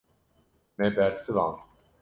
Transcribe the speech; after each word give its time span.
Me 0.77 0.89
bersivand. 0.95 1.57